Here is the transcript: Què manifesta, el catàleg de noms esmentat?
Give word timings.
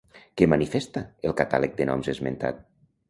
Què 0.41 0.47
manifesta, 0.53 1.03
el 1.31 1.35
catàleg 1.41 1.77
de 1.83 1.87
noms 1.91 2.11
esmentat? 2.15 2.65